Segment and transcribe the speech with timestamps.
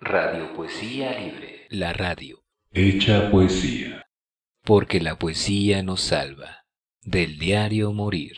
[0.00, 1.66] Radio Poesía Libre.
[1.70, 2.44] La radio.
[2.70, 4.06] Hecha poesía.
[4.62, 6.64] Porque la poesía nos salva.
[7.02, 8.36] Del diario Morir.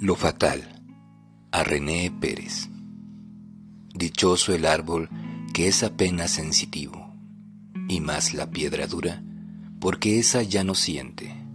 [0.00, 0.82] Lo fatal.
[1.52, 2.70] A René Pérez.
[3.92, 5.10] Dichoso el árbol
[5.52, 7.14] que es apenas sensitivo,
[7.88, 9.22] y más la piedra dura,
[9.80, 11.45] porque esa ya no siente,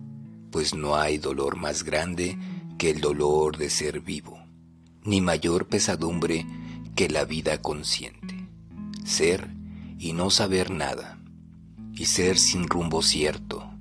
[0.52, 2.38] pues no hay dolor más grande
[2.78, 4.40] que el dolor de ser vivo,
[5.04, 6.46] ni mayor pesadumbre
[6.96, 8.48] que la vida consciente.
[9.06, 9.50] Ser
[9.98, 11.20] y no saber nada,
[11.94, 13.72] y ser sin rumbo cierto,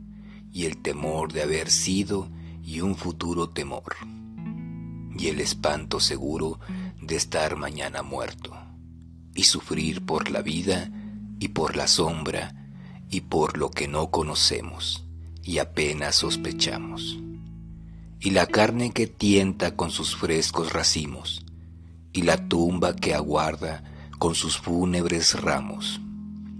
[0.52, 2.30] y el temor de haber sido
[2.62, 3.96] y un futuro temor,
[5.18, 6.60] y el espanto seguro
[7.02, 8.56] de estar mañana muerto,
[9.34, 10.90] y sufrir por la vida
[11.40, 12.54] y por la sombra
[13.08, 15.09] y por lo que no conocemos
[15.42, 17.18] y apenas sospechamos.
[18.20, 21.44] Y la carne que tienta con sus frescos racimos,
[22.12, 23.84] y la tumba que aguarda
[24.18, 26.00] con sus fúnebres ramos,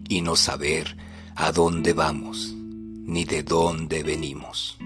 [0.08, 0.96] y no saber
[1.34, 4.78] a dónde vamos, ni de dónde venimos.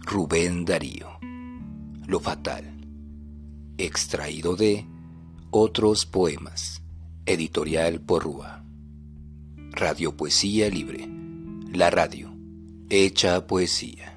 [0.00, 1.18] Rubén Darío,
[2.06, 2.86] Lo Fatal,
[3.76, 4.86] extraído de
[5.50, 6.82] Otros Poemas,
[7.26, 8.64] editorial Porrúa.
[9.72, 11.08] Radio Poesía Libre,
[11.72, 12.35] la radio,
[12.90, 14.15] hecha poesía.